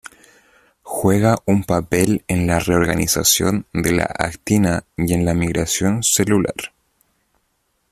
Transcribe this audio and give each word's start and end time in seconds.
Juega 0.81 1.37
un 1.45 1.63
papel 1.63 2.23
en 2.27 2.47
la 2.47 2.57
reorganización 2.57 3.67
de 3.71 3.91
la 3.91 4.05
actina 4.17 4.83
y 4.97 5.13
en 5.13 5.25
la 5.27 5.35
migración 5.35 6.01
celular. 6.01 6.55